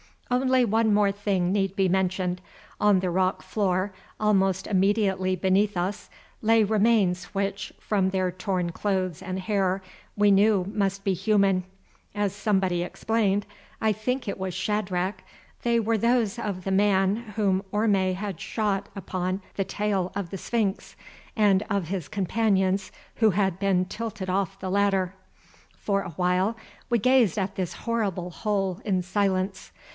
Only 0.31 0.63
one 0.65 0.93
more 0.93 1.11
thing 1.11 1.51
need 1.51 1.75
be 1.75 1.87
mentioned. 1.87 2.41
On 2.79 3.01
the 3.01 3.09
rock 3.11 3.43
floor 3.43 3.93
almost 4.19 4.65
immediately 4.65 5.35
beneath 5.35 5.77
us 5.77 6.09
lay 6.41 6.63
remains 6.63 7.25
which, 7.25 7.71
from 7.79 8.09
their 8.09 8.31
torn 8.31 8.71
clothes 8.71 9.21
and 9.21 9.37
hair, 9.39 9.83
we 10.15 10.31
knew 10.31 10.65
must 10.73 11.03
be 11.03 11.13
human. 11.13 11.65
As 12.15 12.33
somebody 12.33 12.81
explained, 12.81 13.45
I 13.81 13.91
think 13.91 14.27
it 14.27 14.39
was 14.39 14.55
Shadrach, 14.55 15.21
they 15.63 15.79
were 15.79 15.97
those 15.97 16.39
of 16.39 16.63
the 16.63 16.71
man 16.71 17.17
whom 17.35 17.61
Orme 17.71 18.15
had 18.15 18.39
shot 18.39 18.89
upon 18.95 19.41
the 19.55 19.65
tail 19.65 20.11
of 20.15 20.31
the 20.31 20.37
sphinx, 20.37 20.95
and 21.35 21.61
of 21.69 21.89
his 21.89 22.07
companions 22.07 22.91
who 23.17 23.31
had 23.31 23.59
been 23.59 23.85
tilted 23.85 24.29
off 24.31 24.59
the 24.59 24.71
ladder. 24.71 25.13
For 25.77 26.01
awhile 26.01 26.55
we 26.89 26.97
gazed 26.97 27.37
at 27.37 27.55
this 27.55 27.73
horrible 27.73 28.31
hole 28.31 28.79
in 28.85 29.03
silence. 29.03 29.71